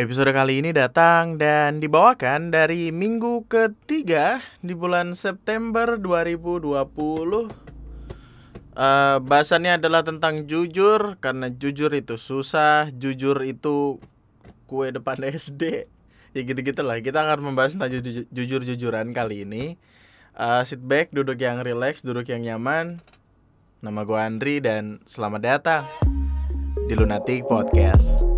[0.00, 7.44] Episode kali ini datang dan dibawakan dari minggu ketiga di bulan September 2020 uh,
[9.20, 14.00] Bahasannya adalah tentang jujur Karena jujur itu susah Jujur itu
[14.64, 15.84] kue depan SD
[16.32, 17.04] Ya gitu-gitu lah.
[17.04, 19.76] Kita akan membahas tentang ju- jujur-jujuran kali ini.
[20.38, 23.02] Uh, Sit back, duduk yang relax, duduk yang nyaman.
[23.82, 25.82] Nama gue Andri dan selamat datang
[26.86, 28.29] di Lunatic Podcast.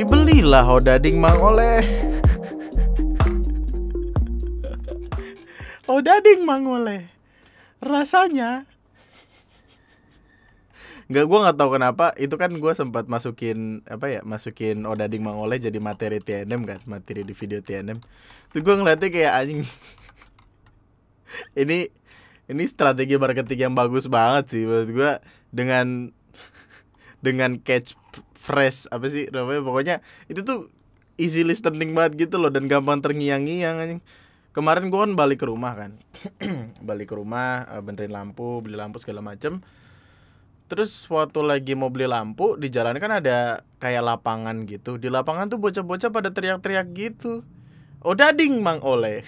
[0.00, 1.84] Dibelilah Odading Mang Oleh.
[6.00, 7.12] Odading Mang Oleh.
[7.84, 8.64] Rasanya
[11.04, 12.16] Enggak, gue nggak tahu kenapa.
[12.16, 16.80] Itu kan gue sempat masukin apa ya masukin Odading Mang Oleh jadi materi TNM kan?
[16.88, 18.00] Materi di video TNM
[18.56, 19.68] itu gue ngeliatnya kayak anjing.
[21.60, 21.92] Ini
[22.48, 25.12] ini strategi marketing yang bagus banget sih menurut gue
[25.52, 26.08] dengan
[27.26, 27.99] dengan catch
[28.40, 29.60] fresh apa sih namanya?
[29.60, 29.96] Pokoknya
[30.32, 30.72] itu tuh
[31.20, 34.00] easy listening banget gitu loh dan gampang terngiang-ngiang
[34.56, 36.00] kemarin gue kan balik ke rumah kan.
[36.88, 39.62] Balik ke rumah eh, benerin lampu beli lampu segala macem.
[40.70, 44.98] Terus waktu lagi mau beli lampu di jalan kan ada kayak lapangan gitu.
[44.98, 47.42] Di lapangan tuh bocah-bocah pada teriak-teriak gitu.
[48.00, 49.20] Oh dading mang oleh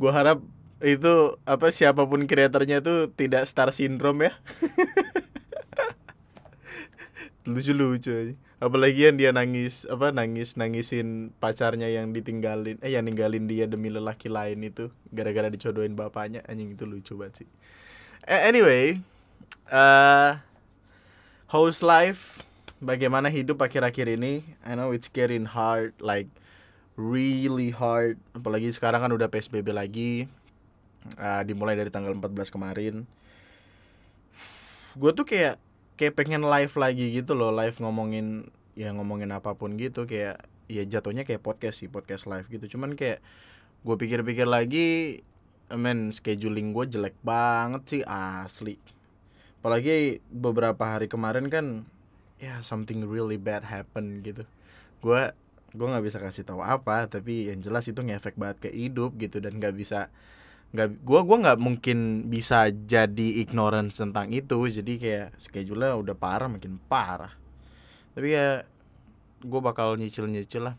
[0.00, 0.38] gua harap
[0.80, 4.32] itu apa siapa pun kreatornya itu tidak star syndrome ya
[7.52, 13.64] lucu-lucu apalagi yang dia nangis apa nangis nangisin pacarnya yang ditinggalin eh yang ninggalin dia
[13.64, 16.44] demi lelaki lain itu gara-gara dicodohin bapaknya.
[16.46, 17.48] Anjing itu lucu banget sih.
[18.28, 19.00] Anyway
[19.72, 20.36] uh,
[21.48, 22.44] how's life
[22.80, 24.42] bagaimana hidup akhir-akhir ini?
[24.64, 26.26] I know it's getting hard like
[27.00, 28.20] really hard.
[28.32, 30.26] Apalagi sekarang kan udah PSBB lagi.
[31.16, 33.08] Uh, dimulai dari tanggal 14 kemarin.
[34.92, 35.56] Gue tuh kayak
[36.00, 40.82] kayak pengen live lagi gitu loh live ngomongin ya ngomongin apa pun gitu kayak ya
[40.88, 42.78] jatuhnya kayak podcast sih podcast live gitu.
[42.78, 43.20] Cuman kayak
[43.84, 45.20] gue pikir-pikir lagi
[45.76, 48.80] men scheduling gue jelek banget sih asli.
[49.60, 51.84] Apalagi beberapa hari kemarin kan
[52.40, 54.48] ya something really bad happen gitu.
[55.04, 55.36] Gue
[55.76, 59.38] gue nggak bisa kasih tahu apa tapi yang jelas itu ngefek banget ke hidup gitu
[59.38, 60.08] dan nggak bisa
[60.70, 64.58] nggak gua gua nggak mungkin bisa jadi ignorance tentang itu.
[64.70, 67.34] Jadi kayak schedule udah parah makin parah.
[68.14, 68.66] Tapi ya
[69.40, 70.76] gue bakal nyicil nyicil lah.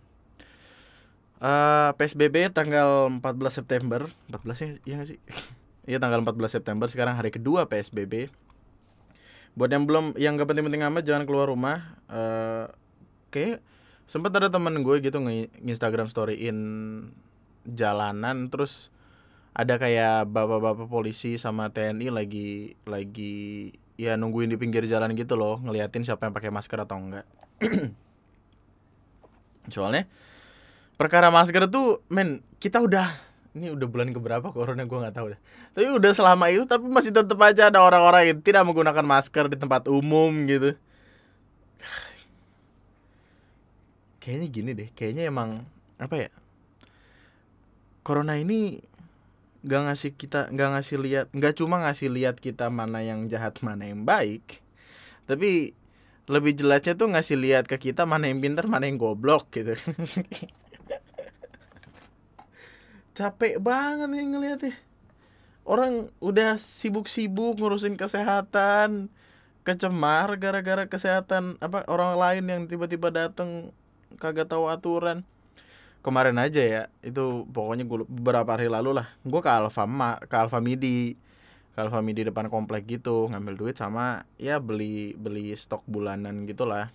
[1.42, 4.06] Eh PSBB tanggal 14 September.
[4.30, 5.20] 14 ya iya gak sih?
[5.82, 8.30] Iya tanggal 14 September sekarang hari kedua PSBB
[9.58, 11.98] buat yang belum yang gak penting-penting amat jangan keluar rumah.
[12.06, 12.70] Eh
[13.34, 13.66] kayak
[14.06, 16.60] sempat ada temen gue gitu nge Instagram storyin
[17.66, 18.94] jalanan terus
[19.52, 25.60] ada kayak bapak-bapak polisi sama TNI lagi lagi ya nungguin di pinggir jalan gitu loh
[25.60, 27.28] ngeliatin siapa yang pakai masker atau enggak.
[29.76, 30.08] Soalnya
[30.96, 33.12] perkara masker tuh men kita udah
[33.52, 35.40] ini udah bulan keberapa corona gue nggak tahu deh
[35.76, 39.60] tapi udah selama itu tapi masih tetap aja ada orang-orang yang tidak menggunakan masker di
[39.60, 40.80] tempat umum gitu.
[44.24, 45.66] Kayaknya gini deh kayaknya emang
[46.00, 46.30] apa ya
[48.02, 48.82] corona ini
[49.62, 53.86] nggak ngasih kita nggak ngasih lihat nggak cuma ngasih lihat kita mana yang jahat mana
[53.86, 54.62] yang baik
[55.30, 55.78] tapi
[56.32, 59.76] lebih jelasnya tuh ngasih lihat ke kita mana yang pintar mana yang goblok gitu.
[63.18, 64.74] Capek banget nih ngeliatnya.
[65.68, 69.12] Orang udah sibuk-sibuk ngurusin kesehatan
[69.62, 73.70] kecemar gara-gara kesehatan apa orang lain yang tiba-tiba datang
[74.18, 75.22] kagak tahu aturan
[76.02, 81.16] kemarin aja ya itu pokoknya gua, beberapa hari lalu lah gue ke Alfama ke Alfamidi
[81.72, 86.90] ke Alfamidi depan komplek gitu ngambil duit sama ya beli beli stok bulanan gitulah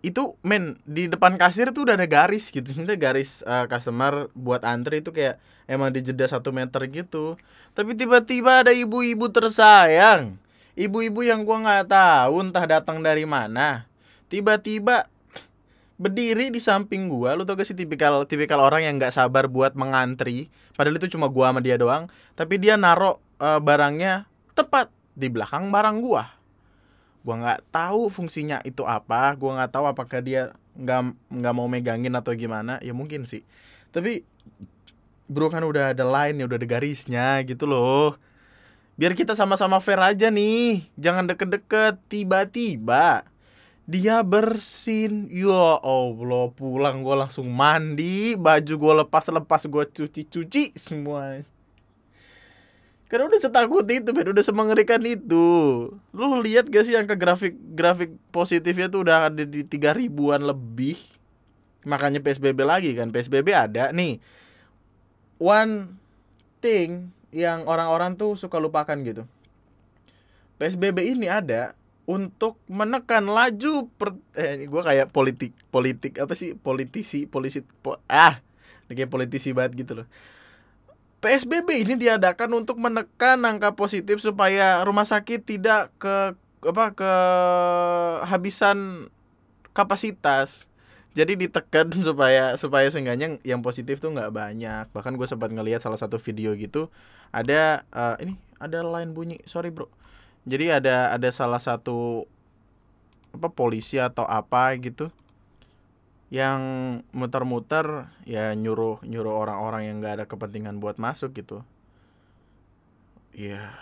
[0.00, 4.64] itu men di depan kasir tuh udah ada garis gitu itu garis uh, customer buat
[4.64, 5.40] antri itu kayak
[5.70, 7.38] emang dijeda satu meter gitu.
[7.78, 10.34] Tapi tiba-tiba ada ibu-ibu tersayang.
[10.74, 13.86] Ibu-ibu yang gua nggak tahu entah datang dari mana.
[14.26, 15.06] Tiba-tiba
[16.00, 17.36] berdiri di samping gua.
[17.36, 20.48] Lu tau gak sih tipikal tipikal orang yang nggak sabar buat mengantri?
[20.72, 22.08] Padahal itu cuma gua sama dia doang.
[22.32, 24.24] Tapi dia naro uh, barangnya
[24.56, 26.24] tepat di belakang barang gua.
[27.20, 29.36] Gua nggak tahu fungsinya itu apa.
[29.36, 32.80] Gua nggak tahu apakah dia nggak nggak mau megangin atau gimana.
[32.80, 33.44] Ya mungkin sih.
[33.92, 34.24] Tapi
[35.28, 38.16] bro kan udah ada line ya udah ada garisnya gitu loh.
[38.96, 40.80] Biar kita sama-sama fair aja nih.
[40.96, 42.00] Jangan deket-deket.
[42.08, 43.29] Tiba-tiba
[43.90, 45.26] dia bersin.
[45.26, 51.42] Ya allah pulang gue langsung mandi baju gue lepas lepas gue cuci cuci semua.
[53.10, 55.46] Karena udah setakut itu men udah semengerikan itu.
[56.14, 60.94] Lu lihat gak sih angka grafik grafik positifnya tuh udah ada di tiga ribuan lebih?
[61.82, 63.10] Makanya psbb lagi kan?
[63.10, 64.22] Psbb ada nih.
[65.42, 65.98] One
[66.62, 69.26] thing yang orang-orang tuh suka lupakan gitu.
[70.62, 71.74] Psbb ini ada
[72.10, 78.42] untuk menekan laju per eh gue kayak politik politik apa sih politisi polisi po, ah
[78.90, 80.08] kayak politisi banget gitu loh
[81.20, 86.32] PSBB ini diadakan untuk menekan angka positif supaya rumah sakit tidak ke
[86.64, 87.12] apa ke
[88.24, 89.08] habisan
[89.76, 90.64] kapasitas.
[91.12, 94.88] Jadi ditekan supaya supaya seenggaknya yang positif tuh nggak banyak.
[94.96, 96.88] Bahkan gue sempat ngelihat salah satu video gitu
[97.30, 99.92] ada uh, ini ada line bunyi sorry bro.
[100.48, 102.24] Jadi ada ada salah satu
[103.30, 105.12] apa polisi atau apa gitu
[106.30, 106.60] yang
[107.10, 111.66] muter-muter ya nyuruh nyuruh orang-orang yang nggak ada kepentingan buat masuk gitu.
[113.34, 113.74] Ya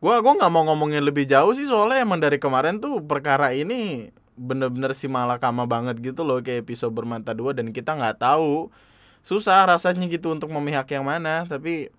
[0.00, 4.08] gua gua nggak mau ngomongin lebih jauh sih soalnya emang dari kemarin tuh perkara ini
[4.40, 8.72] bener-bener si malakama banget gitu loh kayak episode bermata dua dan kita nggak tahu
[9.20, 11.92] susah rasanya gitu untuk memihak yang mana tapi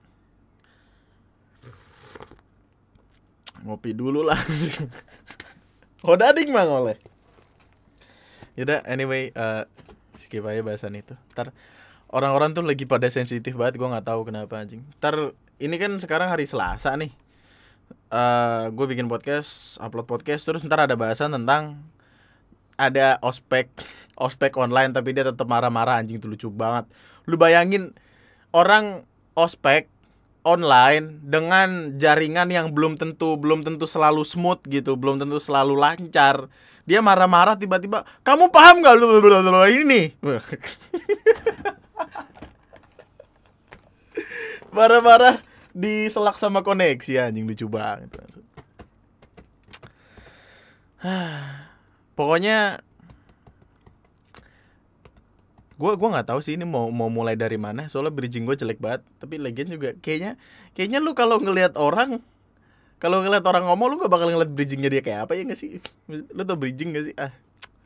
[3.64, 4.40] ngopi dulu lah
[6.08, 6.98] Hodading mang oleh
[8.60, 9.64] Yaudah anyway uh,
[10.20, 11.16] skip aja bahasan itu.
[11.34, 11.56] Ntar
[12.12, 14.84] orang-orang tuh lagi pada sensitif banget gue nggak tahu kenapa anjing.
[15.00, 17.12] Ntar ini kan sekarang hari Selasa nih.
[18.12, 21.80] Uh, gue bikin podcast, upload podcast terus ntar ada bahasan tentang
[22.76, 23.72] ada ospek
[24.26, 26.92] ospek online tapi dia tetap marah-marah anjing itu lucu banget.
[27.24, 27.96] Lu bayangin
[28.52, 29.88] orang ospek
[30.42, 36.50] online dengan jaringan yang belum tentu belum tentu selalu smooth gitu, belum tentu selalu lancar.
[36.82, 38.96] Dia marah-marah tiba-tiba kamu paham nggak?
[38.98, 39.22] Lu
[39.86, 40.18] ini
[44.76, 45.38] marah-marah
[45.72, 48.10] diselak sama koneksi anjing lucu banget.
[52.18, 52.82] Pokoknya
[55.82, 57.90] gue gua nggak tahu sih ini mau mau mulai dari mana.
[57.90, 59.02] Soalnya bridging gue jelek banget.
[59.18, 60.38] Tapi lagian juga kayaknya
[60.78, 62.22] kayaknya lu kalau ngelihat orang
[63.02, 65.82] kalau ngeliat orang ngomong lu gak bakal ngeliat bridgingnya dia kayak apa ya gak sih?
[66.06, 67.16] Lu tau bridging gak sih?
[67.18, 67.34] Ah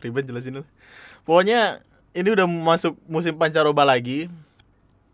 [0.04, 0.64] ribet jelasin lu.
[1.24, 1.80] Pokoknya
[2.12, 4.28] ini udah masuk musim pancaroba lagi.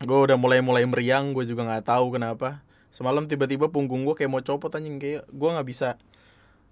[0.01, 2.65] Gue udah mulai mulai meriang gue juga nggak tahu kenapa.
[2.89, 4.97] Semalam tiba-tiba punggung gue kayak mau copot anjing.
[4.97, 6.01] Kayak gue nggak bisa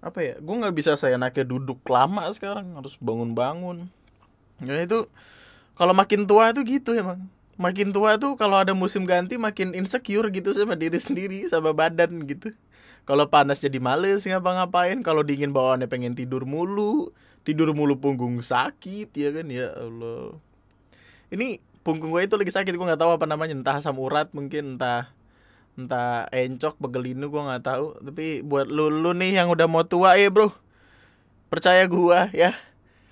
[0.00, 2.74] apa ya gue nggak bisa saya naknya duduk lama sekarang.
[2.76, 3.88] Harus bangun-bangun.
[4.60, 5.08] Ya itu
[5.74, 7.26] kalau makin tua tuh gitu emang.
[7.60, 12.24] Makin tua tuh kalau ada musim ganti makin insecure gitu sama diri sendiri sama badan
[12.24, 12.56] gitu.
[13.04, 15.04] Kalau panas jadi males ngapa-ngapain.
[15.04, 17.12] Kalau dingin bawaannya pengen tidur mulu
[17.44, 19.46] tidur mulu punggung sakit ya kan?
[19.48, 20.36] Ya Allah.
[21.32, 23.56] Ini punggung gue itu lagi sakit gue nggak tahu apa namanya.
[23.56, 25.12] Entah asam urat mungkin entah
[25.78, 28.00] entah encok begelinu gue nggak tahu.
[28.04, 30.52] Tapi buat lu lu nih yang udah mau tua ya bro
[31.52, 32.56] percaya gue ya.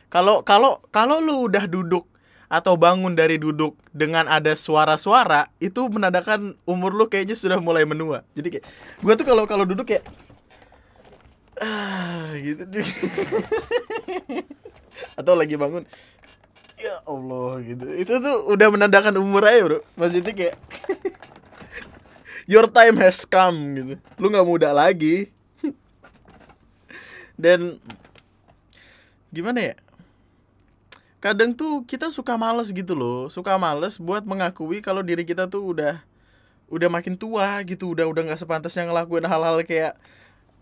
[0.09, 2.09] Kalau kalau kalau lu udah duduk
[2.49, 8.25] atau bangun dari duduk dengan ada suara-suara itu menandakan umur lu kayaknya sudah mulai menua.
[8.33, 8.65] Jadi kayak
[9.05, 10.05] gue tuh kalau kalau duduk kayak
[11.61, 12.65] ah gitu.
[15.21, 15.85] Atau lagi bangun
[16.81, 17.87] ya Allah gitu.
[17.93, 19.79] Itu tuh udah menandakan umur aja bro.
[19.99, 20.57] Maksudnya kayak
[22.49, 23.95] your time has come gitu.
[24.17, 25.29] Lu nggak muda lagi.
[27.43, 27.77] Dan
[29.29, 29.77] gimana ya
[31.19, 35.75] kadang tuh kita suka males gitu loh suka males buat mengakui kalau diri kita tuh
[35.75, 35.99] udah
[36.69, 39.97] udah makin tua gitu udah udah nggak sepantasnya ngelakuin hal-hal kayak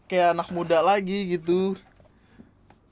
[0.06, 1.75] kayak anak muda lagi gitu.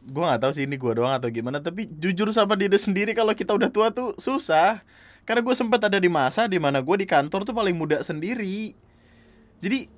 [0.04, 3.32] Gue nggak tahu sih ini gue doang atau gimana tapi jujur sama diri sendiri kalau
[3.32, 4.82] kita udah tua tuh susah.
[5.24, 8.76] Karena gue sempat ada di masa di mana gue di kantor tuh paling muda sendiri.
[9.64, 9.88] Jadi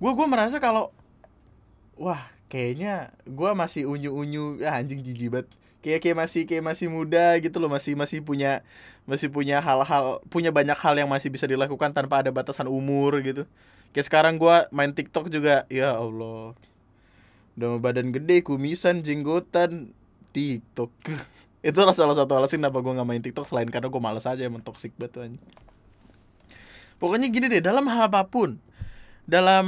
[0.00, 0.88] gue gue merasa kalau
[1.98, 5.44] wah kayaknya gue masih unyu unyu ah, anjing jijibat
[5.82, 8.62] kayak kayak masih kayak masih muda gitu loh masih masih punya
[9.04, 13.44] masih punya hal-hal punya banyak hal yang masih bisa dilakukan tanpa ada batasan umur gitu.
[13.92, 16.56] Kayak sekarang gue main TikTok juga ya Allah.
[17.58, 19.92] Udah badan gede kumisan jenggotan
[20.32, 20.94] TikTok.
[21.66, 24.64] Itu salah satu alasan kenapa gue nggak main TikTok selain karena gue malas aja emang
[24.64, 25.36] toxic banget
[27.02, 28.62] pokoknya gini deh dalam hal apa pun
[29.26, 29.66] dalam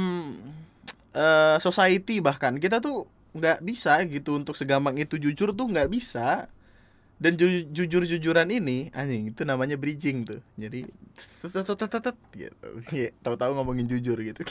[1.11, 6.47] uh, society bahkan kita tuh nggak bisa gitu untuk segampang itu jujur tuh nggak bisa.
[7.15, 10.43] Dan ju jujur jujuran ini anjing itu namanya bridging tuh.
[10.59, 10.83] Jadi
[12.35, 12.67] gitu.
[12.91, 14.43] Ya, tahu-tahu ngomongin jujur gitu.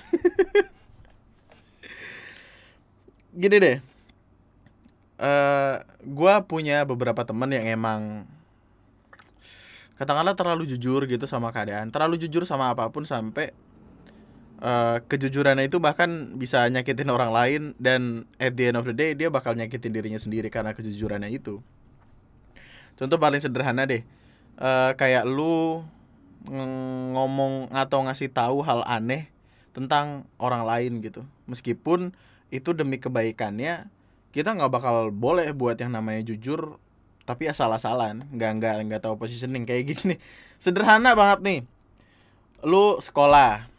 [3.41, 3.79] Gini deh.
[5.21, 8.25] Uh, gue punya beberapa teman yang emang
[9.95, 13.55] katakanlah terlalu jujur gitu sama keadaan terlalu jujur sama apa pun sampai
[14.65, 19.13] uh, kejujurannya itu bahkan bisa nyakitin orang lain dan at the end of the day
[19.13, 21.61] dia bakal nyakitin dirinya sendiri karena kejujurannya itu.
[22.97, 24.03] Contoh paling sederhana deh
[24.59, 25.85] uh, kayak lu
[26.45, 29.29] ngomong atau ngasih tahu hal aneh
[29.77, 31.25] tentang orang lain gitu.
[31.49, 32.13] Meskipun
[32.53, 33.89] itu demi kebaikannya
[34.33, 36.81] kita nggak bakal boleh buat yang namanya jujur
[37.25, 38.29] tapi asal-asalan.
[38.33, 40.21] Nggak nggak nggak tahu positioning kayak gini
[40.61, 41.61] sederhana banget nih.
[42.65, 43.74] Lu sekolah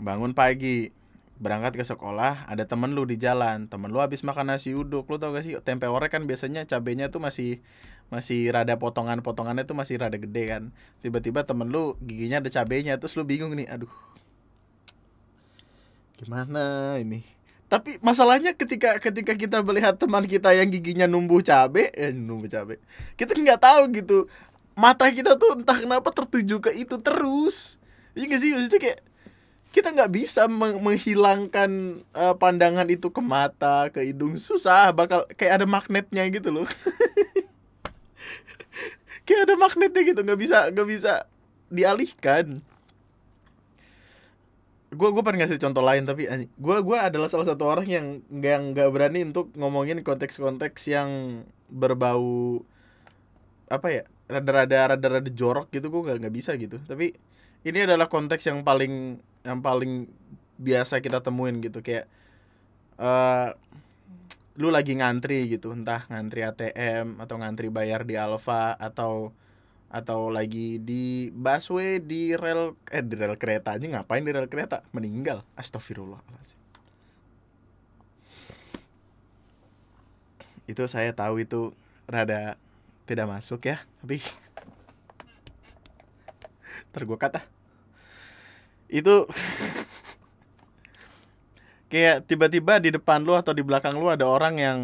[0.00, 0.94] bangun pagi
[1.42, 3.66] berangkat ke sekolah ada temen lu di jalan.
[3.66, 5.10] Temen lu habis makan nasi uduk.
[5.10, 7.58] Lu tau gak sih tempe orek kan biasanya cabenya tuh masih
[8.12, 10.62] masih rada potongan potongannya tuh masih rada gede kan.
[11.02, 12.96] Tiba-tiba temen lu giginya ada cabenya.
[13.02, 13.90] Terus lu bingung nih aduh
[16.22, 17.26] gimana ini?
[17.66, 22.78] Tapi masalahnya ketika ketika kita melihat teman kita yang giginya numbuh cabe eh numbuh cabe.
[23.18, 24.18] Kita nggak tahu gitu.
[24.78, 27.82] Mata kita tuh entah kenapa tertuju ke itu terus.
[28.12, 28.50] Iya gak sih?
[28.52, 28.98] Maksudnya kayak
[29.72, 34.36] kita nggak bisa menghilangkan uh, pandangan itu ke mata ke hidung.
[34.36, 36.68] Susah bakal kayak ada magnetnya gitu loh.
[39.22, 41.12] Kayak ada magnetnya gitu nggak bisa nggak bisa
[41.72, 42.60] dialihkan.
[44.92, 48.76] Gue gue pernah ngasih contoh lain tapi gue gue adalah salah satu orang yang nggak
[48.76, 51.10] nggak berani untuk ngomongin konteks-konteks yang
[51.72, 52.60] berbau
[53.72, 56.76] apa ya rada-rada rada-rada jorok gitu gue nggak nggak bisa gitu.
[56.84, 57.16] Tapi
[57.62, 60.10] ini adalah konteks yang paling yang paling
[60.58, 61.82] biasa kita temuin gitu.
[61.82, 62.10] Kayak
[62.98, 63.54] uh,
[64.58, 69.32] lu lagi ngantri gitu entah ngantri ATM atau ngantri bayar di Alfa atau
[69.92, 74.82] atau lagi di busway di rel eh di rel kereta aja ngapain di rel kereta?
[74.92, 75.44] Meninggal.
[75.56, 76.58] Astagfirullahaladzim.
[80.66, 81.76] Itu saya tahu itu
[82.08, 82.56] rada
[83.06, 84.22] tidak masuk ya tapi
[86.92, 87.42] tergua kata
[88.92, 89.24] itu
[91.92, 94.78] kayak tiba-tiba di depan lu atau di belakang lu ada orang yang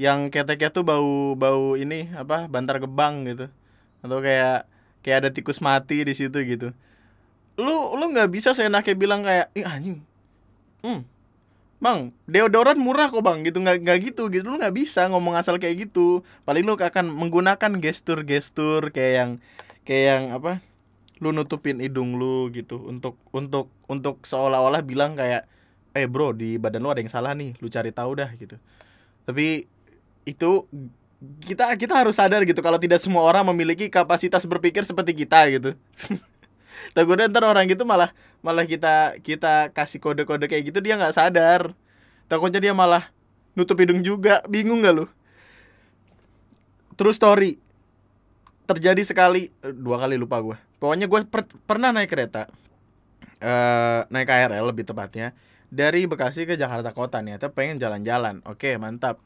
[0.00, 3.52] yang keteknya tuh bau bau ini apa bantar gebang gitu.
[4.00, 4.64] Atau kayak
[5.04, 6.72] kayak ada tikus mati di situ gitu.
[7.60, 10.00] Lu lu nggak bisa saya seenaknya bilang kayak ih anjing.
[10.80, 11.04] Hmm.
[11.80, 13.44] Bang deodoran murah kok bang.
[13.44, 14.48] Gitu nggak nggak gitu gitu.
[14.48, 16.24] Lu nggak bisa ngomong asal kayak gitu.
[16.48, 19.30] Paling lu akan menggunakan gestur-gestur kayak yang
[19.84, 20.64] kayak yang apa
[21.20, 25.44] lu nutupin hidung lu gitu untuk untuk untuk seolah-olah bilang kayak
[25.92, 28.56] eh bro di badan lu ada yang salah nih lu cari tahu dah gitu.
[29.28, 29.68] Tapi
[30.24, 30.50] itu
[31.44, 35.70] kita kita harus sadar gitu kalau tidak semua orang memiliki kapasitas berpikir seperti kita gitu.
[36.96, 41.76] Takutnya ntar orang gitu malah malah kita kita kasih kode-kode kayak gitu dia nggak sadar.
[42.30, 43.12] Takutnya dia malah
[43.52, 44.40] nutup hidung juga.
[44.48, 45.06] Bingung gak lu?
[46.94, 47.58] Terus story
[48.70, 52.46] terjadi sekali eh, dua kali lupa gue pokoknya gue per, pernah naik kereta
[53.42, 55.34] uh, naik KRL lebih tepatnya
[55.70, 58.42] dari Bekasi ke Jakarta Kota nih atau pengen jalan-jalan.
[58.44, 59.22] Oke mantap.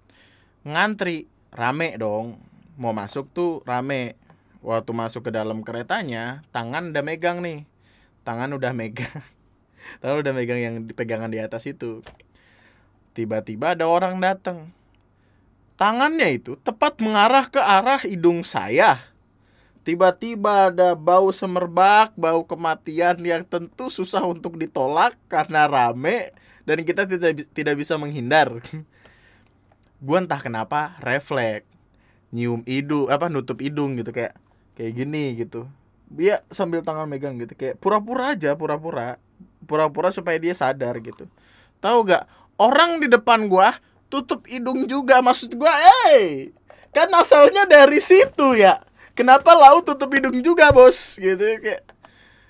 [0.62, 2.38] Ngantri rame dong.
[2.76, 4.20] Mau masuk tuh rame.
[4.64, 7.68] Waktu masuk ke dalam keretanya tangan udah megang nih.
[8.24, 9.20] Tangan udah megang.
[10.00, 12.00] Tangan udah megang yang dipegangan di atas itu.
[13.12, 14.72] Tiba-tiba ada orang datang
[15.74, 19.02] tangannya itu tepat mengarah ke arah hidung saya
[19.84, 26.32] tiba-tiba ada bau semerbak, bau kematian yang tentu susah untuk ditolak karena rame
[26.64, 28.48] dan kita tidak tidak bisa menghindar.
[30.04, 31.64] gue entah kenapa refleks
[32.34, 34.34] nyium hidung apa nutup hidung gitu kayak
[34.74, 35.68] kayak gini gitu.
[36.08, 39.20] Dia sambil tangan megang gitu kayak pura-pura aja pura-pura.
[39.64, 41.28] Pura-pura supaya dia sadar gitu.
[41.80, 42.24] Tahu gak
[42.56, 43.76] orang di depan gua
[44.08, 45.72] tutup hidung juga maksud gua
[46.08, 46.52] eh
[46.94, 48.78] kan asalnya dari situ ya
[49.14, 51.16] kenapa lau tutup hidung juga bos?
[51.16, 51.82] Gitu kayak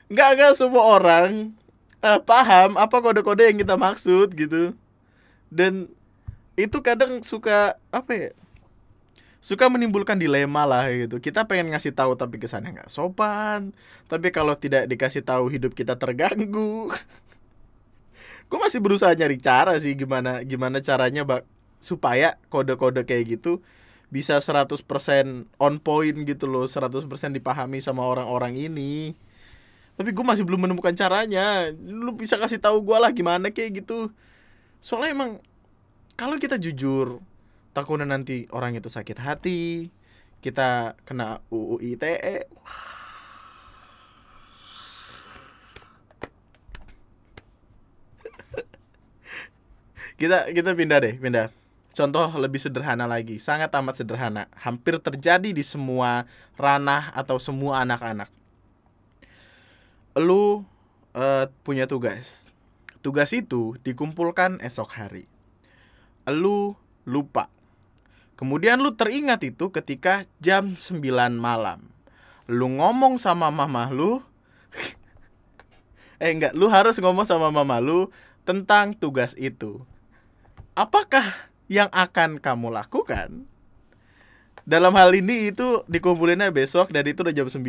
[0.08, 1.52] nggak nggak semua orang
[2.04, 4.76] uh, paham apa kode-kode yang kita maksud gitu.
[5.52, 5.88] Dan
[6.58, 8.28] itu kadang suka apa ya
[9.44, 11.20] suka menimbulkan dilema lah gitu.
[11.20, 13.76] Kita pengen ngasih tahu tapi kesannya nggak sopan.
[14.08, 16.88] Tapi kalau tidak dikasih tahu hidup kita terganggu.
[18.48, 21.44] Gue masih berusaha nyari cara sih gimana gimana caranya bak
[21.84, 23.60] supaya kode-kode kayak gitu
[24.14, 24.78] bisa 100%
[25.58, 27.02] on point gitu loh 100%
[27.34, 29.18] dipahami sama orang-orang ini.
[29.98, 31.74] Tapi gue masih belum menemukan caranya.
[31.74, 34.14] Lu bisa kasih tahu gue lah gimana kayak gitu.
[34.78, 35.42] Soalnya emang
[36.14, 37.18] kalau kita jujur
[37.74, 39.90] takutnya nanti orang itu sakit hati
[40.38, 42.46] kita kena UU ITE
[50.22, 51.63] kita kita pindah deh pindah
[51.94, 56.26] Contoh lebih sederhana lagi, sangat amat sederhana, hampir terjadi di semua
[56.58, 58.26] ranah atau semua anak-anak.
[60.18, 60.66] Lu
[61.14, 62.50] uh, punya tugas,
[62.98, 65.30] tugas itu dikumpulkan esok hari.
[66.26, 66.74] Lu
[67.06, 67.46] lupa.
[68.34, 70.98] Kemudian lu teringat itu ketika jam 9
[71.38, 71.94] malam.
[72.50, 74.18] Lu ngomong sama mama lu.
[76.22, 78.10] eh enggak, lu harus ngomong sama mama lu
[78.42, 79.86] tentang tugas itu.
[80.74, 83.48] Apakah yang akan kamu lakukan?
[84.64, 87.60] Dalam hal ini itu dikumpulinnya besok dan itu udah jam 9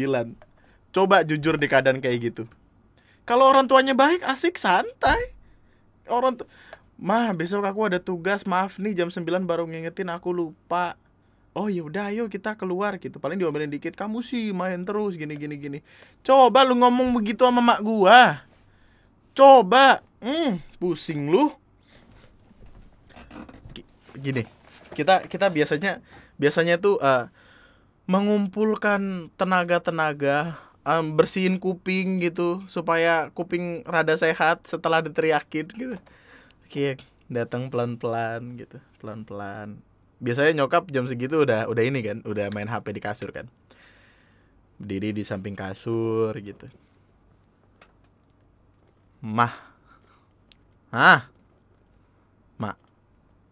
[0.95, 2.43] Coba jujur di keadaan kayak gitu.
[3.27, 5.35] Kalau orang tuanya baik asik santai.
[6.07, 6.47] Orang tu
[6.95, 10.95] Mah besok aku ada tugas maaf nih jam 9 baru ngingetin aku lupa.
[11.51, 13.19] Oh ya udah ayo kita keluar gitu.
[13.19, 15.79] Paling diomelin dikit kamu sih main terus gini gini gini.
[16.23, 18.47] Coba lu ngomong begitu sama mak gua.
[19.35, 19.99] Coba.
[20.23, 21.51] Hmm pusing lu
[24.19, 24.43] gini
[24.95, 25.99] kita kita biasanya
[26.39, 27.27] biasanya tuh uh,
[28.05, 35.97] mengumpulkan tenaga-tenaga um, bersihin kuping gitu supaya kuping rada sehat setelah diteriakin gitu.
[36.69, 39.81] Kayak datang pelan-pelan gitu pelan-pelan.
[40.21, 43.49] Biasanya nyokap jam segitu udah udah ini kan udah main HP di kasur kan.
[44.77, 46.69] Berdiri di samping kasur gitu.
[49.25, 49.53] Mah.
[50.93, 51.34] Ah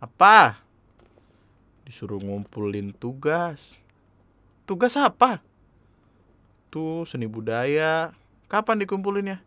[0.04, 0.60] apa?
[1.88, 3.80] Disuruh ngumpulin tugas.
[4.68, 5.40] Tugas apa?
[6.68, 8.12] Tuh seni budaya.
[8.52, 9.40] Kapan dikumpulinnya?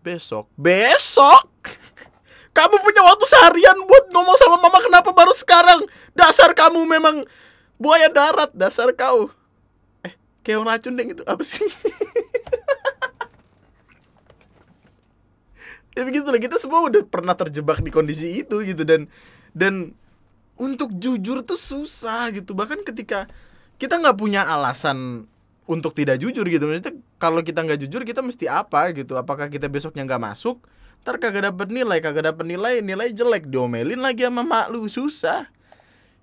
[0.00, 0.48] Besok.
[0.56, 1.52] Besok?
[2.56, 5.88] Kamu punya waktu seharian buat ngomong sama mama kenapa baru sekarang?
[6.12, 7.24] Dasar kamu memang
[7.80, 9.32] buaya darat dasar kau.
[10.04, 10.12] Eh
[10.44, 11.24] kayak racun deh gitu.
[11.24, 11.64] Apa sih?
[15.92, 19.12] Ya begitu lah kita semua udah pernah terjebak di kondisi itu gitu dan
[19.52, 19.92] dan
[20.56, 22.52] untuk jujur tuh susah gitu.
[22.52, 23.28] Bahkan ketika
[23.80, 25.26] kita nggak punya alasan
[25.66, 26.68] untuk tidak jujur gitu.
[26.68, 29.16] Maksudnya kalau kita nggak jujur kita mesti apa gitu?
[29.16, 30.60] Apakah kita besoknya nggak masuk?
[31.02, 33.48] Ntar kagak dapet nilai kagak dapet nilai nilai jelek.
[33.50, 34.86] Diomelin lagi sama mak lu.
[34.86, 35.48] Susah.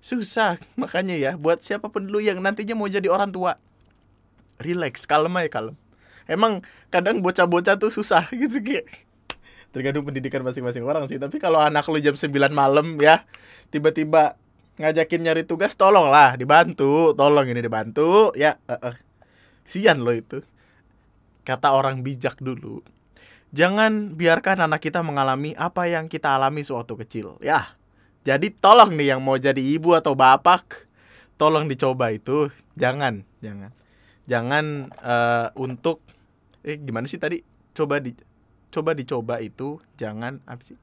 [0.00, 0.56] Susah.
[0.80, 3.60] Makanya ya buat siapa pun dulu yang nantinya mau jadi orang tua
[4.60, 5.76] relax kalem aja kalem.
[6.30, 6.62] Emang
[6.94, 8.86] kadang bocah-bocah tuh susah gitu kayak
[9.70, 11.18] tergantung pendidikan masing-masing orang sih.
[11.18, 13.22] Tapi kalau anak lu jam 9 malam ya
[13.70, 14.34] tiba-tiba
[14.80, 18.94] ngajakin nyari tugas tolonglah dibantu tolong ini dibantu ya uh, uh.
[19.66, 20.42] sian lo itu.
[21.46, 22.84] Kata orang bijak dulu.
[23.50, 27.74] Jangan biarkan anak kita mengalami apa yang kita alami sewaktu kecil ya.
[28.22, 30.86] Jadi tolong nih yang mau jadi ibu atau bapak
[31.40, 32.52] tolong dicoba itu.
[32.78, 33.70] Jangan jangan.
[34.30, 34.64] Jangan
[35.02, 36.04] uh, untuk
[36.62, 37.42] eh gimana sih tadi?
[37.74, 38.14] Coba di
[38.70, 40.78] coba dicoba itu jangan apa sih?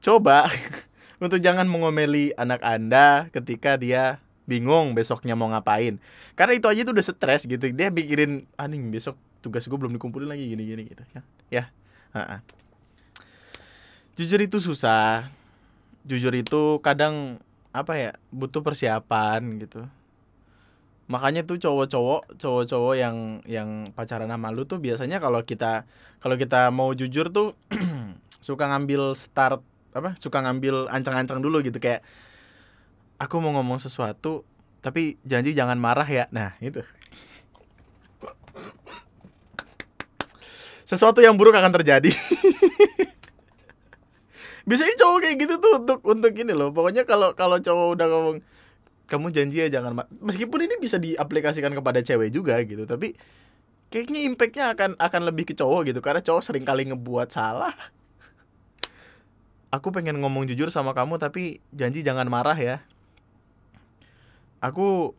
[0.00, 0.46] Coba
[1.22, 5.98] untuk jangan mengomeli anak anda ketika dia bingung besoknya mau ngapain.
[6.38, 7.66] Karena itu aja itu udah stres gitu.
[7.74, 11.22] Dia pikirin anjing besok tugas gue belum dikumpulin lagi gini gini gitu ya.
[11.50, 11.64] Ya
[12.14, 12.40] -ha.
[14.14, 15.28] jujur itu susah.
[16.06, 17.42] Jujur itu kadang
[17.74, 19.84] apa ya butuh persiapan gitu
[21.06, 23.16] makanya tuh cowok-cowok cowok-cowok yang
[23.46, 25.86] yang pacaran sama lu tuh biasanya kalau kita
[26.18, 27.54] kalau kita mau jujur tuh
[28.46, 29.62] suka ngambil start
[29.96, 31.80] apa suka ngambil ancang-ancang dulu gitu.
[31.80, 32.04] Kayak
[33.16, 34.44] aku mau ngomong sesuatu
[34.84, 36.28] tapi janji jangan marah ya.
[36.28, 36.84] Nah itu
[40.86, 42.12] sesuatu yang buruk akan terjadi.
[44.66, 46.70] Biasanya cowok kayak gitu tuh untuk untuk ini loh.
[46.70, 48.36] Pokoknya kalau kalau cowok udah ngomong
[49.06, 53.14] kamu janji ya jangan meskipun ini bisa diaplikasikan kepada cewek juga gitu tapi
[53.90, 57.74] kayaknya impactnya akan akan lebih ke cowok gitu karena cowok sering kali ngebuat salah.
[59.70, 62.82] Aku pengen ngomong jujur sama kamu tapi janji jangan marah ya.
[64.58, 65.14] Aku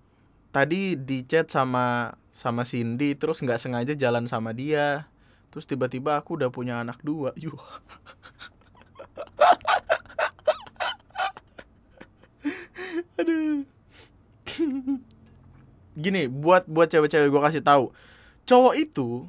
[0.52, 5.08] tadi di chat sama sama Cindy terus nggak sengaja jalan sama dia.
[5.52, 7.32] Terus tiba-tiba aku udah punya anak dua.
[7.43, 7.56] Yuk
[13.17, 13.65] aduh
[16.04, 17.89] gini buat buat cewek-cewek gue kasih tahu
[18.48, 19.28] cowok itu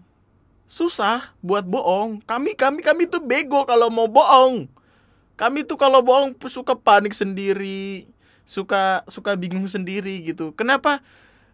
[0.69, 2.21] susah buat bohong.
[2.23, 4.69] Kami kami kami tuh bego kalau mau bohong.
[5.35, 8.07] Kami tuh kalau bohong suka panik sendiri
[8.45, 10.53] suka suka bingung sendiri gitu.
[10.55, 11.01] Kenapa?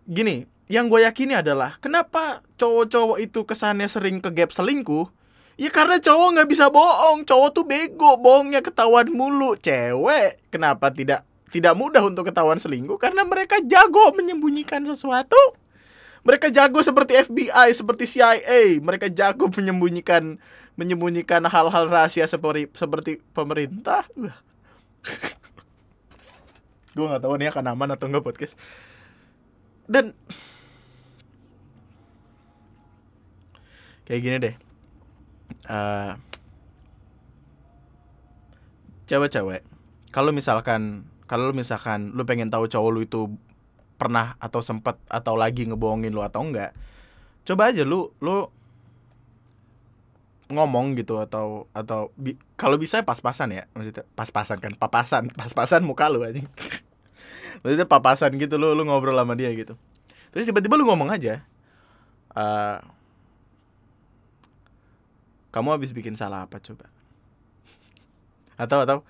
[0.05, 5.09] Gini yang gue yakini adalah kenapa cowok-cowok itu kesannya sering ke gap selingkuh?
[5.55, 9.55] Ya karena cowok nggak bisa bohong, cowok tuh bego, bohongnya ketahuan mulu.
[9.55, 11.23] Cewek kenapa tidak
[11.55, 15.39] tidak mudah untuk ketahuan selingkuh karena mereka jago menyembunyikan sesuatu.
[16.27, 18.83] Mereka jago seperti FBI, seperti CIA.
[18.83, 20.35] Mereka jago menyembunyikan
[20.75, 24.03] menyembunyikan hal-hal rahasia seperti seperti pemerintah.
[26.99, 28.59] Gue nggak tahu nih akan aman atau enggak podcast.
[29.87, 30.11] Dan
[34.11, 34.55] kayak gini deh.
[35.71, 36.19] Uh,
[39.07, 39.63] cewek-cewek
[40.15, 43.21] kalau misalkan kalau misalkan lu pengen tahu cowok lu itu
[43.97, 46.75] pernah atau sempat atau lagi ngebohongin lu atau enggak
[47.45, 48.49] coba aja lu lu
[50.53, 56.13] ngomong gitu atau atau bi kalau bisa pas-pasan ya maksudnya pas-pasan kan papasan pas-pasan muka
[56.13, 56.45] lu aja
[57.65, 59.73] maksudnya papasan gitu lu lu ngobrol sama dia gitu.
[60.37, 61.41] Terus tiba-tiba lu ngomong aja
[62.37, 62.83] uh,
[65.49, 66.93] kamu habis bikin salah apa coba?
[68.63, 69.07] Atau atau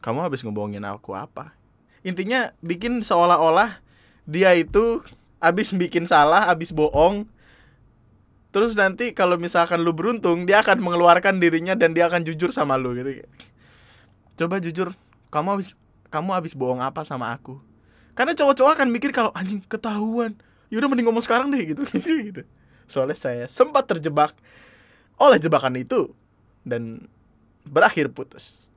[0.00, 1.52] kamu habis ngebohongin aku apa?
[2.00, 3.84] Intinya bikin seolah-olah
[4.24, 5.04] dia itu
[5.40, 7.28] habis bikin salah habis bohong.
[8.50, 12.80] Terus nanti kalau misalkan lu beruntung dia akan mengeluarkan dirinya dan dia akan jujur sama
[12.80, 13.24] lu gitu.
[14.40, 14.96] Coba jujur
[15.28, 15.76] kamu habis
[16.10, 17.60] kamu habis bohong apa sama aku?
[18.16, 20.34] Karena cowok-cowok akan mikir kalau anjing ketahuan.
[20.72, 21.82] Yaudah mending ngomong sekarang deh gitu.
[22.30, 22.42] Gitu.
[22.90, 24.34] Soalnya saya sempat terjebak
[25.14, 26.10] oleh jebakan itu
[26.66, 27.06] dan
[27.62, 28.70] berakhir putus.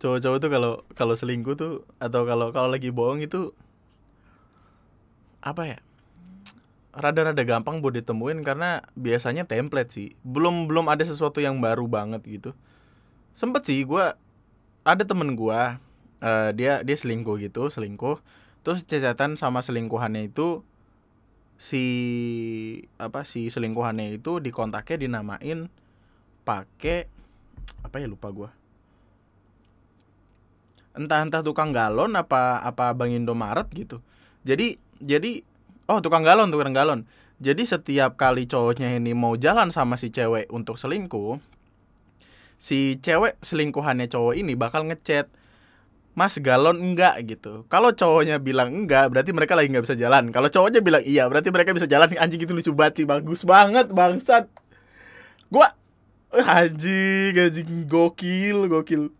[0.00, 3.52] Cowok-cowok tuh kalau kalau selingkuh tuh atau kalau kalau lagi bohong itu
[5.44, 5.78] apa ya?
[6.90, 10.16] Rada-rada gampang buat ditemuin karena biasanya template sih.
[10.24, 12.50] Belum belum ada sesuatu yang baru banget gitu.
[13.36, 14.16] Sempet sih gue
[14.84, 15.78] ada temen gua
[16.24, 18.20] uh, dia dia selingkuh gitu selingkuh
[18.60, 20.64] terus cacatan sama selingkuhannya itu
[21.60, 21.84] si
[22.96, 25.68] apa si selingkuhannya itu dikontaknya dinamain
[26.48, 27.04] pakai
[27.84, 28.50] apa ya lupa gua.
[30.96, 34.00] Entah entah tukang galon apa apa bang Indomaret gitu.
[34.48, 35.44] Jadi jadi
[35.92, 37.04] oh tukang galon tukang galon.
[37.40, 41.40] Jadi setiap kali cowoknya ini mau jalan sama si cewek untuk selingkuh
[42.60, 45.32] si cewek selingkuhannya cowok ini bakal ngechat
[46.14, 47.64] Mas galon enggak gitu.
[47.70, 50.34] Kalau cowoknya bilang enggak, berarti mereka lagi nggak bisa jalan.
[50.34, 52.10] Kalau cowoknya bilang iya, berarti mereka bisa jalan.
[52.22, 54.50] Anjing itu lucu banget sih, bagus banget bangsat.
[55.50, 55.70] Gua
[56.34, 59.10] eh, anjing, anjing gokil, gokil.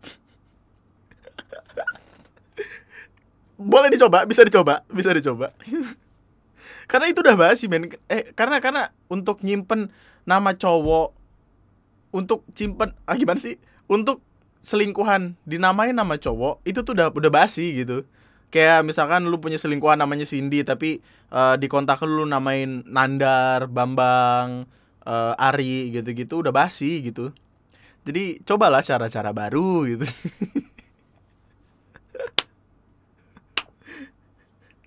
[3.71, 5.51] Boleh dicoba, bisa dicoba, bisa dicoba.
[6.91, 7.87] karena itu udah basi men.
[8.11, 9.91] Eh, karena karena untuk nyimpen
[10.27, 11.15] nama cowok
[12.11, 13.55] untuk simpen ah gimana sih
[13.87, 14.19] untuk
[14.61, 18.05] selingkuhan dinamain nama cowok itu tuh udah udah basi gitu.
[18.51, 21.01] Kayak misalkan lu punya selingkuhan namanya Cindy tapi
[21.33, 24.69] uh, di kontak lu namain Nandar Bambang
[25.07, 27.33] uh, Ari gitu-gitu udah basi gitu.
[28.05, 30.05] Jadi cobalah cara-cara baru gitu.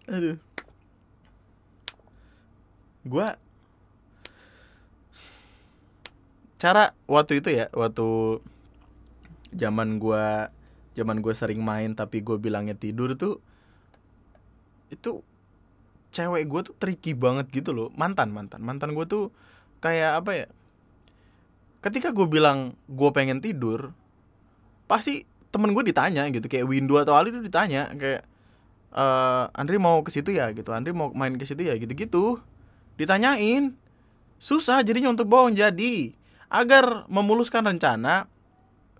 [0.14, 0.38] Aduh.
[3.04, 3.36] Gua
[6.64, 8.40] cara waktu itu ya waktu
[9.54, 10.50] zaman gua
[10.94, 13.42] zaman gue sering main tapi gue bilangnya tidur tuh
[14.94, 15.26] itu
[16.14, 17.90] cewek gue tuh tricky banget gitu loh.
[17.98, 18.62] Mantan mantan.
[18.62, 19.34] Mantan gue tuh
[19.82, 20.46] kayak apa ya?
[21.82, 23.90] Ketika gue bilang gue pengen tidur
[24.86, 26.46] pasti temen gue ditanya gitu.
[26.46, 28.22] Kayak Windu atau Ali tuh ditanya kayak
[28.94, 29.04] e,
[29.58, 30.54] Andri mau ke situ ya?
[30.54, 30.70] Gitu.
[30.70, 31.74] Andri mau main ke situ ya?
[31.74, 32.38] Gitu gitu
[32.94, 33.74] ditanyain.
[34.38, 35.58] Susah jadinya untuk bohong.
[35.58, 36.14] Jadi
[36.46, 38.30] agar memuluskan rencana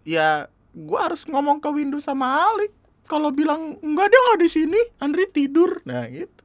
[0.05, 2.73] ya gue harus ngomong ke Windu sama Alik
[3.05, 4.81] kalau bilang enggak dia nggak di sini.
[5.01, 5.85] Andri tidur.
[5.85, 6.45] Nah gitu.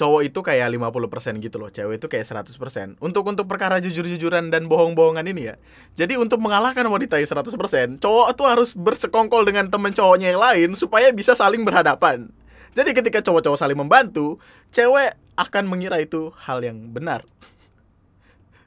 [0.00, 1.68] Cowok itu kayak 50% gitu loh.
[1.68, 5.60] Cewek itu kayak 100% untuk untuk perkara jujur-jujuran dan bohong-bohongan ini ya.
[5.92, 10.68] Jadi untuk mengalahkan wanita yang 100% cowok tuh harus bersekongkol dengan temen cowoknya yang lain
[10.72, 12.32] supaya bisa saling berhadapan.
[12.72, 14.40] Jadi ketika cowok-cowok saling membantu
[14.72, 17.28] cewek akan mengira itu hal yang benar.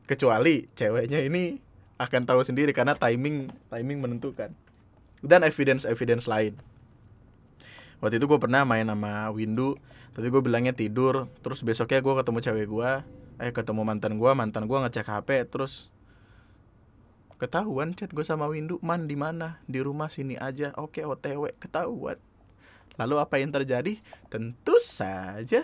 [0.04, 1.58] Kecuali ceweknya ini
[1.96, 4.52] akan tahu sendiri karena timing timing menentukan.
[5.24, 6.60] Dan evidence evidence lain.
[8.04, 9.80] Waktu itu gue pernah main sama Windu,
[10.12, 11.32] tapi gue bilangnya tidur.
[11.40, 12.92] Terus besoknya gue ketemu cewek gue,
[13.40, 15.88] eh ketemu mantan gue, mantan gue ngecek HP, terus
[17.40, 19.64] ketahuan chat gue sama Windu, man di mana?
[19.72, 20.76] Di rumah sini aja.
[20.76, 22.20] Oke, OTW, ketahuan.
[23.00, 24.04] Lalu apa yang terjadi?
[24.28, 25.64] Tentu saja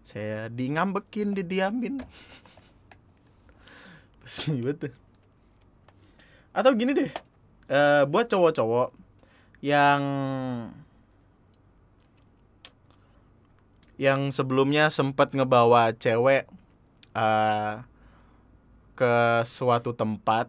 [0.00, 2.00] saya di ngambekin didiamin
[4.30, 4.94] pasti betul
[6.54, 7.10] atau gini deh
[7.66, 8.94] uh, buat cowok-cowok
[9.58, 10.02] yang
[13.98, 16.46] yang sebelumnya sempat ngebawa cewek
[17.18, 17.82] uh,
[18.94, 20.46] ke suatu tempat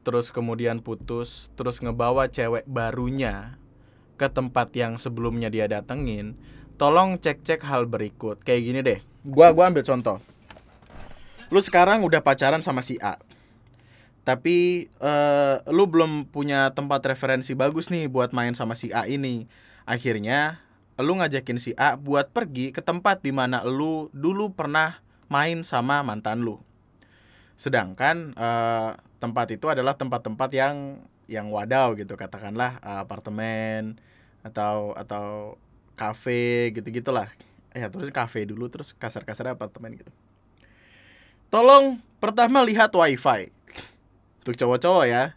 [0.00, 3.60] terus kemudian putus terus ngebawa cewek barunya
[4.16, 6.32] ke tempat yang sebelumnya dia datengin
[6.78, 8.40] tolong cek-cek hal berikut.
[8.46, 8.98] Kayak gini deh.
[9.26, 10.22] Gua gua ambil contoh.
[11.48, 13.16] Lu sekarang udah pacaran sama si A.
[14.28, 19.48] tapi uh, lu belum punya tempat referensi bagus nih buat main sama si A ini.
[19.88, 20.60] Akhirnya
[21.00, 25.00] lu ngajakin si A buat pergi ke tempat di mana lu dulu pernah
[25.32, 26.60] main sama mantan lu.
[27.56, 33.96] Sedangkan uh, tempat itu adalah tempat-tempat yang yang wadaw gitu katakanlah uh, apartemen
[34.44, 35.56] atau atau
[35.96, 37.32] kafe gitu gitulah
[37.72, 40.12] ya terus kafe dulu terus kasar-kasar apartemen gitu
[41.48, 43.52] tolong pertama lihat wifi.
[44.44, 45.36] Untuk cowok-cowok ya.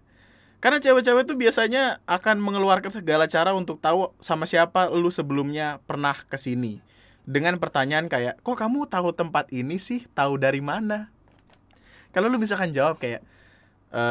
[0.62, 6.14] Karena cewek-cewek itu biasanya akan mengeluarkan segala cara untuk tahu sama siapa lu sebelumnya pernah
[6.14, 6.78] ke sini
[7.26, 10.06] dengan pertanyaan kayak kok kamu tahu tempat ini sih?
[10.14, 11.10] Tahu dari mana?
[12.14, 13.26] Kalau lu misalkan jawab kayak
[13.90, 14.04] e,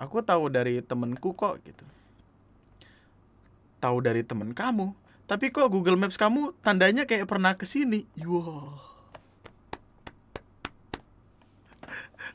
[0.00, 1.84] aku tahu dari temenku kok gitu.
[3.84, 4.96] Tahu dari temen kamu?
[5.28, 8.93] Tapi kok Google Maps kamu tandanya kayak pernah ke sini wow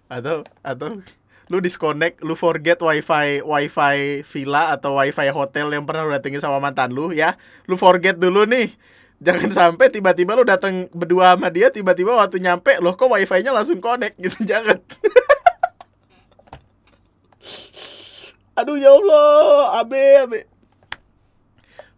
[0.09, 0.99] atau atau
[1.49, 6.61] lu disconnect, lu forget wifi wifi villa atau wifi hotel yang pernah lu datengin sama
[6.61, 8.73] mantan lu ya, lu forget dulu nih.
[9.19, 13.83] Jangan sampai tiba-tiba lu datang berdua sama dia, tiba-tiba waktu nyampe loh kok wifi-nya langsung
[13.83, 14.79] connect gitu, jangan.
[18.59, 20.39] Aduh ya Allah, abe abe.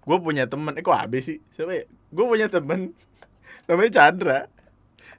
[0.02, 1.38] Gue punya temen, eh kok abe sih?
[1.54, 1.86] Siapa ya?
[2.10, 2.98] Gue punya temen
[3.70, 4.40] namanya Chandra.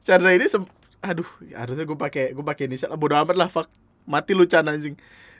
[0.03, 0.47] Chandra ini
[1.03, 1.27] aduh
[1.59, 3.67] harusnya gue pakai gue pakai inisial bodo amat lah fuck.
[4.07, 4.95] Mati lu Chan anjing.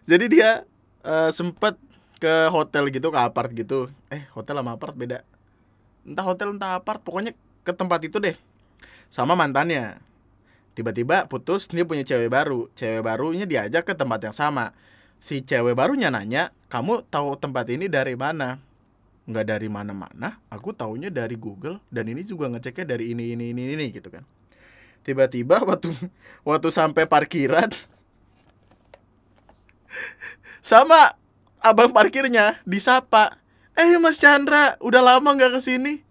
[0.07, 0.67] Jadi dia
[1.07, 1.79] uh, sempet
[2.19, 3.91] ke hotel gitu ke apart gitu.
[4.11, 5.23] Eh hotel sama apart beda.
[6.03, 8.35] Entah hotel entah apart pokoknya ke tempat itu deh.
[9.11, 10.03] Sama mantannya.
[10.75, 12.67] Tiba-tiba putus dia punya cewek baru.
[12.75, 14.75] Cewek barunya diajak ke tempat yang sama.
[15.23, 18.59] Si cewek barunya nanya kamu tahu tempat ini dari mana?
[19.27, 20.43] Nggak dari mana-mana.
[20.51, 24.27] Aku taunya dari Google dan ini juga ngeceknya dari ini ini ini ini gitu kan
[25.03, 25.91] tiba-tiba waktu
[26.47, 27.71] waktu sampai parkiran
[30.63, 31.19] sama
[31.59, 33.39] abang parkirnya disapa.
[33.73, 36.03] Eh mas Chandra udah lama nggak ke sini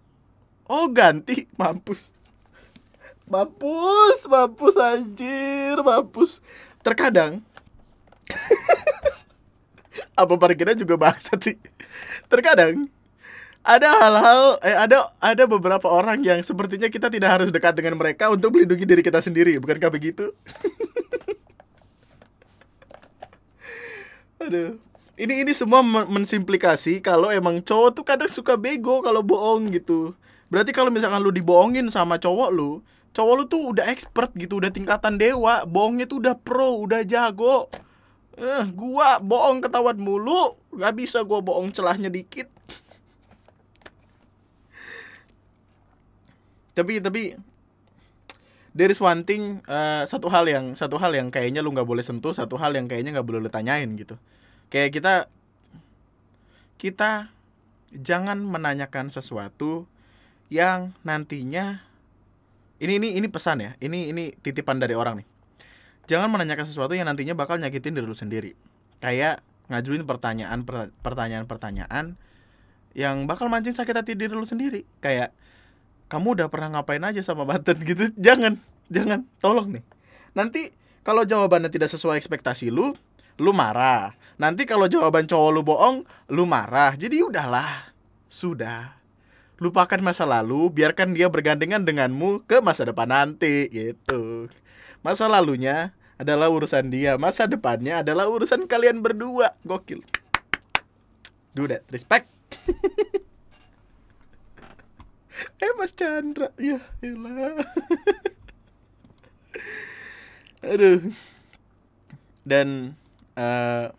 [0.66, 1.48] oh ganti.
[1.56, 2.12] Mampus.
[3.28, 6.40] Mampus mampus anjir mampus.
[6.82, 7.44] Terkadang
[10.20, 11.56] apa parkirnya juga bahasa sih.
[12.28, 12.88] Terkadang
[13.62, 18.26] ada hal-hal eh ada ada beberapa orang yang sepertinya kita tidak harus dekat dengan mereka
[18.30, 20.34] untuk melindungi diri kita sendiri bukankah begitu
[24.42, 24.78] Aduh.
[25.12, 30.16] Ini ini semua mensimplikasi kalau emang cowok tuh kadang suka bego kalau bohong gitu.
[30.50, 32.84] Berarti kalau misalkan lu dibohongin sama cowok lu,
[33.16, 37.72] cowok lu tuh udah expert gitu, udah tingkatan dewa, bohongnya tuh udah pro, udah jago.
[38.36, 42.51] Eh, gua bohong ketahuan mulu, gak bisa gua bohong celahnya dikit.
[46.72, 47.36] Tapi tapi
[48.72, 52.00] there is one thing uh, satu hal yang satu hal yang kayaknya lu nggak boleh
[52.00, 54.16] sentuh satu hal yang kayaknya nggak boleh lu tanyain gitu.
[54.72, 55.14] Kayak kita
[56.80, 57.30] kita
[57.92, 59.84] jangan menanyakan sesuatu
[60.48, 61.84] yang nantinya
[62.80, 65.28] ini ini ini pesan ya ini ini titipan dari orang nih.
[66.10, 68.56] Jangan menanyakan sesuatu yang nantinya bakal nyakitin diri lu sendiri.
[68.98, 70.66] Kayak ngajuin pertanyaan
[71.00, 72.18] pertanyaan pertanyaan
[72.92, 74.88] yang bakal mancing sakit hati diri lu sendiri.
[74.98, 75.36] Kayak
[76.12, 78.12] kamu udah pernah ngapain aja sama mantan gitu.
[78.20, 78.60] Jangan
[78.92, 79.24] jangan.
[79.40, 79.84] Tolong nih.
[80.36, 80.68] Nanti
[81.00, 82.92] kalau jawabannya tidak sesuai ekspektasi lu
[83.40, 84.12] lu marah.
[84.36, 85.96] Nanti kalau jawaban cowok lu bohong
[86.28, 86.92] lu marah.
[86.92, 87.96] Jadi udahlah.
[88.28, 89.00] Sudah.
[89.56, 94.52] Lupakan masa lalu biarkan dia bergandengan denganmu ke masa depan nanti gitu.
[95.00, 99.56] Masa lalunya adalah urusan dia masa depannya adalah urusan kalian berdua.
[99.64, 100.04] Gokil.
[101.56, 102.28] Do that respect
[105.64, 106.50] eh Mas Chandra.
[106.60, 107.58] Ya elah.
[110.72, 111.10] Aduh.
[112.42, 112.98] Dan
[113.38, 113.90] uh,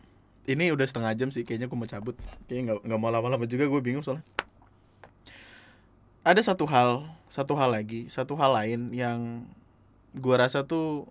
[0.44, 2.16] ini udah setengah jam sih kayaknya aku mau cabut.
[2.48, 4.26] Kayaknya nggak nggak mau lama-lama juga gue bingung soalnya.
[6.24, 9.50] Ada satu hal satu hal lagi satu hal lain yang
[10.14, 11.10] gue rasa tuh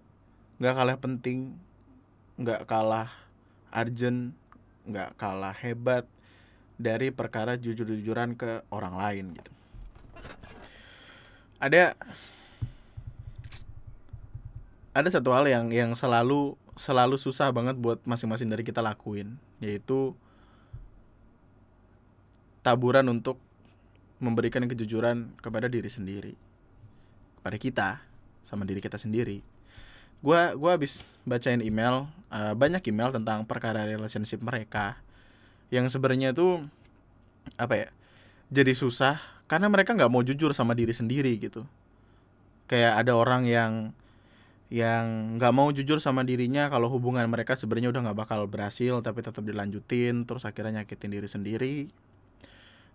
[0.62, 1.58] nggak kalah penting
[2.38, 3.10] nggak kalah
[3.74, 4.30] urgent
[4.86, 6.06] nggak kalah hebat
[6.78, 9.50] dari perkara jujur-jujuran ke orang lain gitu
[11.62, 11.94] ada
[14.90, 20.18] ada satu hal yang yang selalu selalu susah banget buat masing-masing dari kita lakuin yaitu
[22.66, 23.38] taburan untuk
[24.18, 26.34] memberikan kejujuran kepada diri sendiri
[27.38, 27.88] kepada kita
[28.42, 29.42] sama diri kita sendiri.
[30.22, 34.98] Gua gua habis bacain email uh, banyak email tentang perkara relationship mereka
[35.70, 36.62] yang sebenarnya tuh
[37.58, 37.88] apa ya
[38.52, 39.18] jadi susah
[39.52, 41.68] karena mereka nggak mau jujur sama diri sendiri gitu.
[42.72, 43.92] Kayak ada orang yang
[44.72, 49.20] yang nggak mau jujur sama dirinya kalau hubungan mereka sebenarnya udah nggak bakal berhasil tapi
[49.20, 51.76] tetap dilanjutin terus akhirnya nyakitin diri sendiri.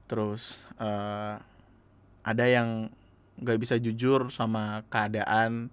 [0.10, 1.38] Terus uh,
[2.26, 2.90] ada yang
[3.38, 5.70] nggak bisa jujur sama keadaan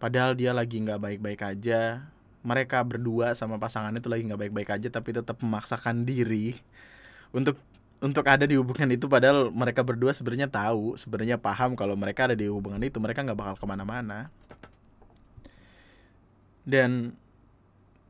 [0.00, 2.08] padahal dia lagi nggak baik-baik aja.
[2.40, 6.56] Mereka berdua sama pasangan itu lagi nggak baik-baik aja tapi tetap memaksakan diri
[7.36, 7.60] untuk
[8.02, 12.36] untuk ada di hubungan itu padahal mereka berdua sebenarnya tahu sebenarnya paham kalau mereka ada
[12.36, 14.32] di hubungan itu mereka nggak bakal ke mana-mana.
[16.64, 17.14] Dan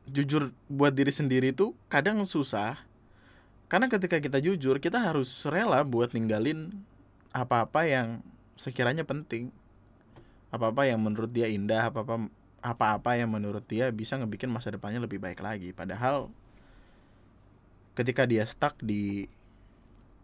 [0.07, 2.85] jujur buat diri sendiri itu kadang susah
[3.65, 6.71] karena ketika kita jujur kita harus rela buat ninggalin
[7.33, 8.23] apa-apa yang
[8.55, 9.51] sekiranya penting.
[10.53, 12.31] Apa-apa yang menurut dia indah apa-apa
[12.63, 15.75] apa-apa yang menurut dia bisa ngebikin masa depannya lebih baik lagi.
[15.75, 16.31] Padahal
[17.97, 19.27] ketika dia stuck di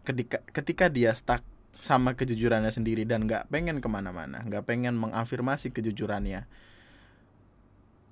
[0.01, 1.45] ketika ketika dia stuck
[1.81, 6.45] sama kejujurannya sendiri dan nggak pengen ke mana-mana nggak pengen mengafirmasi kejujurannya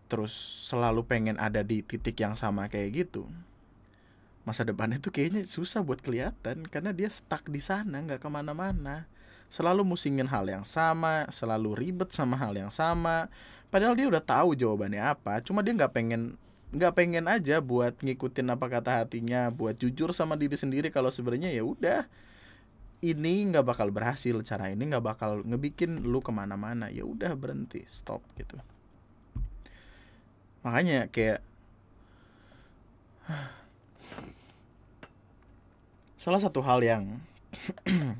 [0.09, 0.33] terus
[0.65, 3.29] selalu pengen ada di titik yang sama kayak gitu
[4.49, 9.05] masa depannya tuh kayaknya susah buat kelihatan karena dia stuck di sana nggak ke mana-mana.
[9.49, 13.29] Selalu musingin hal yang sama selalu ribet sama hal yang sama.
[13.69, 16.33] Padahal dia udah tahu jawabannya apa cuma dia nggak pengen
[16.69, 21.49] nggak pengen aja buat ngikutin apa kata hatinya buat jujur sama diri sendiri kalau sebenarnya
[21.49, 22.05] ya udah.
[22.99, 26.91] Ini nggak bakal berhasil cara ini nggak bakal ngebikin lu ke mana-mana.
[26.91, 28.59] Ya udah berhenti stop gitu.
[30.67, 31.39] Makanya kayak
[36.19, 37.23] salah satu hal yang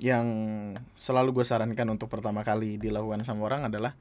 [0.00, 0.26] yang
[0.96, 3.94] selalu gue sarankan untuk pertama kali dilakukan sama orang adalah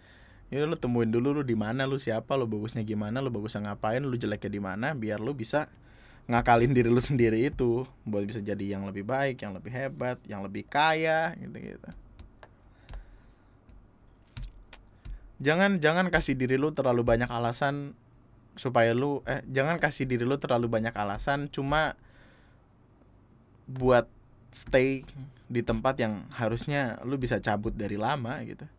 [0.54, 4.06] ya lu temuin dulu lu di mana lu siapa lu bagusnya gimana lu bagusnya ngapain
[4.06, 5.66] lu jeleknya di mana biar lu bisa
[6.30, 10.46] ngakalin diri lu sendiri itu buat bisa jadi yang lebih baik yang lebih hebat yang
[10.46, 11.90] lebih kaya gitu gitu
[15.42, 17.98] jangan jangan kasih diri lu terlalu banyak alasan
[18.54, 21.98] supaya lu eh jangan kasih diri lu terlalu banyak alasan cuma
[23.66, 24.06] buat
[24.54, 25.02] stay
[25.50, 28.70] di tempat yang harusnya lu bisa cabut dari lama gitu.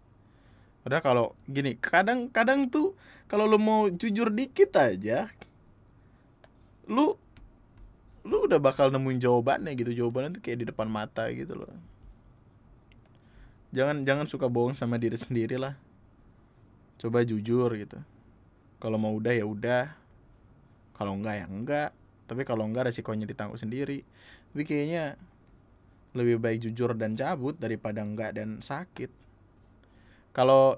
[0.85, 2.93] Padahal kalau gini, kadang-kadang tuh
[3.25, 5.33] kalau lu mau jujur dikit aja
[6.85, 7.17] lu
[8.25, 9.93] lu udah bakal nemuin jawabannya gitu.
[10.05, 11.73] Jawabannya tuh kayak di depan mata gitu loh.
[13.73, 15.77] Jangan jangan suka bohong sama diri sendiri lah.
[16.97, 18.01] Coba jujur gitu.
[18.81, 19.93] Kalau mau udah ya udah.
[20.97, 21.91] Kalau enggak ya enggak.
[22.25, 24.05] Tapi kalau enggak resikonya ditanggung sendiri.
[24.53, 25.21] Tapi kayaknya
[26.15, 29.24] lebih baik jujur dan cabut daripada enggak dan sakit
[30.35, 30.77] kalau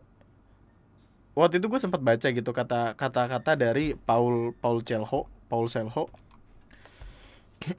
[1.32, 6.12] waktu itu gue sempat baca gitu kata kata-kata dari Paul Paul Celho Paul Celho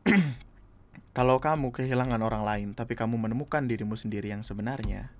[1.18, 5.14] kalau kamu kehilangan orang lain tapi kamu menemukan dirimu sendiri yang sebenarnya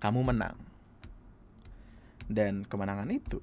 [0.00, 0.56] kamu menang
[2.26, 3.38] dan kemenangan itu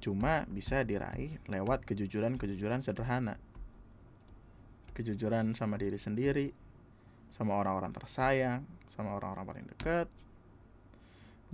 [0.00, 3.42] cuma bisa diraih lewat kejujuran-kejujuran sederhana.
[4.94, 6.54] Kejujuran sama diri sendiri,
[7.34, 10.08] sama orang-orang tersayang, sama orang-orang paling dekat.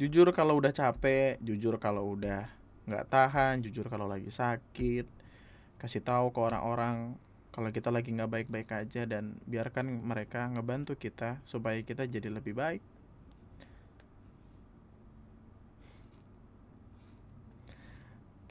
[0.00, 2.48] Jujur kalau udah capek, jujur kalau udah
[2.88, 5.06] nggak tahan, jujur kalau lagi sakit.
[5.76, 7.18] Kasih tahu ke orang-orang
[7.52, 12.56] kalau kita lagi nggak baik-baik aja dan biarkan mereka ngebantu kita supaya kita jadi lebih
[12.56, 12.82] baik.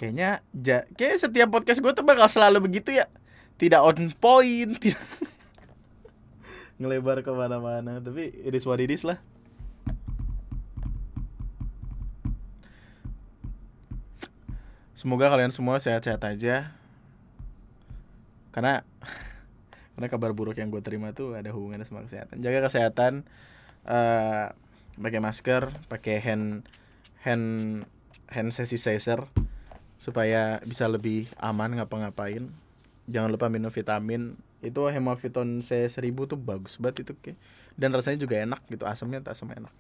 [0.01, 3.05] kayaknya ja, kayak setiap podcast gue tuh bakal selalu begitu ya
[3.61, 4.97] tidak on point tidak
[6.81, 9.21] ngelebar ke mana-mana tapi it is what it is lah
[15.01, 16.69] semoga kalian semua sehat-sehat aja.
[18.53, 18.85] Karena
[19.97, 22.37] karena kabar buruk yang gue terima tuh ada hubungannya sama kesehatan.
[22.37, 23.25] Jaga kesehatan
[23.89, 24.53] uh,
[25.01, 26.69] pakai masker pakai hand
[27.25, 27.47] hand
[28.29, 29.25] hand sanitizer
[29.97, 32.53] supaya bisa lebih aman ngapa-ngapain.
[33.09, 34.37] Jangan lupa minum vitamin.
[34.61, 37.33] Itu hemaviton C1000 tuh bagus banget itu ke
[37.73, 39.73] dan rasanya juga enak gitu asamnya tak sama enak.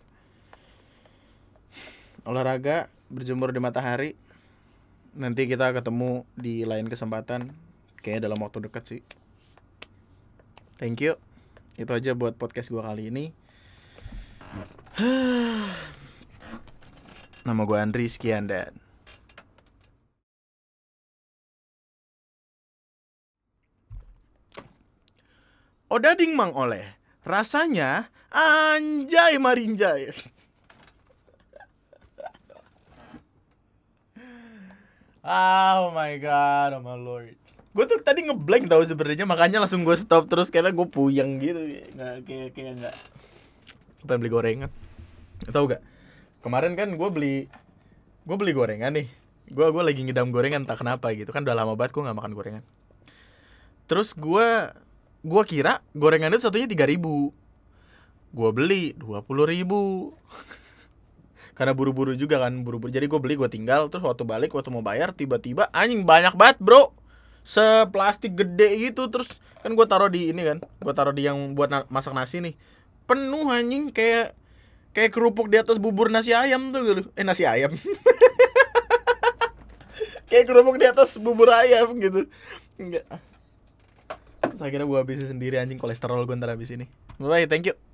[2.25, 4.17] Olahraga berjemur di matahari
[5.11, 7.51] nanti kita ketemu di lain kesempatan.
[8.01, 9.01] Kayaknya dalam waktu dekat sih.
[10.81, 11.13] Thank you.
[11.77, 13.25] Itu aja buat podcast gua kali ini.
[17.47, 18.73] Nama gua Andri sekian dan.
[25.91, 26.95] Odading mang oleh.
[27.27, 30.09] Rasanya anjay marinjay.
[35.21, 37.37] Oh my god, oh my lord.
[37.77, 41.61] Gue tuh tadi ngeblank tau sebenarnya makanya langsung gue stop terus karena gue puyeng gitu.
[41.93, 42.95] Nggak kayak kayak nggak.
[44.01, 44.71] Pengen beli gorengan.
[45.53, 45.81] Tau gak
[46.41, 47.45] kemarin kan gue beli
[48.25, 49.07] gue beli gorengan nih.
[49.53, 51.29] Gue gue lagi ngidam gorengan tak kenapa gitu.
[51.29, 52.63] Kan udah lama banget gue nggak makan gorengan.
[53.85, 54.73] Terus gue
[55.21, 57.29] gue kira gorengan itu satunya tiga ribu.
[58.33, 60.11] Gue beli dua puluh ribu
[61.61, 62.89] karena buru-buru juga kan buru-buru.
[62.89, 66.57] Jadi gue beli gue tinggal terus waktu balik waktu mau bayar tiba-tiba anjing banyak banget
[66.57, 66.89] bro.
[67.45, 69.29] Seplastik gede gitu terus
[69.61, 72.57] kan gue taruh di ini kan gue taruh di yang buat na- masak nasi nih.
[73.05, 74.33] Penuh anjing kayak
[74.97, 77.01] kayak kerupuk di atas bubur nasi ayam tuh gitu.
[77.13, 77.77] Eh nasi ayam.
[80.31, 82.23] Kayak kerupuk di atas bubur ayam gitu.
[82.79, 83.03] Enggak.
[84.47, 86.87] Terus akhirnya gue habisin sendiri anjing kolesterol gue ntar habis ini.
[87.19, 87.90] Bye thank you